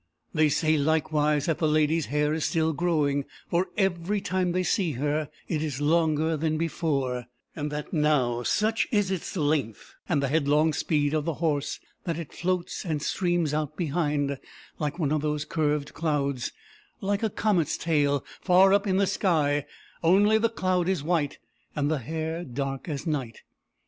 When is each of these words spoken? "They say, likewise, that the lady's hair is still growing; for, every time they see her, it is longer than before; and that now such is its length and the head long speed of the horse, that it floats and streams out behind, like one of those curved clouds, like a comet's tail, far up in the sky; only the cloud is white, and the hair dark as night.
"They 0.33 0.49
say, 0.49 0.77
likewise, 0.79 1.45
that 1.45 1.59
the 1.59 1.67
lady's 1.67 2.07
hair 2.07 2.33
is 2.33 2.43
still 2.43 2.73
growing; 2.73 3.25
for, 3.47 3.67
every 3.77 4.19
time 4.19 4.51
they 4.51 4.63
see 4.63 4.93
her, 4.93 5.29
it 5.47 5.61
is 5.61 5.79
longer 5.79 6.35
than 6.35 6.57
before; 6.57 7.27
and 7.55 7.71
that 7.71 7.93
now 7.93 8.41
such 8.41 8.87
is 8.91 9.11
its 9.11 9.37
length 9.37 9.93
and 10.09 10.19
the 10.19 10.27
head 10.27 10.47
long 10.47 10.73
speed 10.73 11.13
of 11.13 11.25
the 11.25 11.35
horse, 11.35 11.79
that 12.05 12.17
it 12.17 12.33
floats 12.33 12.83
and 12.83 12.99
streams 13.03 13.53
out 13.53 13.77
behind, 13.77 14.39
like 14.79 14.97
one 14.97 15.11
of 15.11 15.21
those 15.21 15.45
curved 15.45 15.93
clouds, 15.93 16.51
like 16.99 17.21
a 17.21 17.29
comet's 17.29 17.77
tail, 17.77 18.25
far 18.41 18.73
up 18.73 18.87
in 18.87 18.97
the 18.97 19.05
sky; 19.05 19.67
only 20.03 20.39
the 20.39 20.49
cloud 20.49 20.89
is 20.89 21.03
white, 21.03 21.37
and 21.75 21.91
the 21.91 21.99
hair 21.99 22.43
dark 22.43 22.89
as 22.89 23.05
night. 23.05 23.43